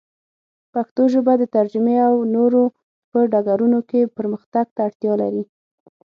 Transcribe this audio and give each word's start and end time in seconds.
پښتو 0.73 1.01
ژبه 1.13 1.33
د 1.37 1.43
ترجمې 1.55 1.95
او 2.07 2.15
نورو 2.35 2.63
په 3.11 3.19
ډګرونو 3.31 3.79
کې 3.89 4.11
پرمختګ 4.17 4.65
ته 4.75 4.79
اړتیا 4.87 5.13
لري. 5.23 5.43